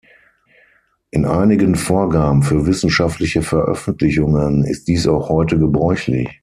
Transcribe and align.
In 1.11 1.25
einigen 1.27 1.75
Vorgaben 1.75 2.41
für 2.41 2.65
wissenschaftliche 2.65 3.43
Veröffentlichungen 3.43 4.63
ist 4.63 4.87
dies 4.87 5.05
auch 5.07 5.29
heute 5.29 5.59
gebräuchlich. 5.59 6.39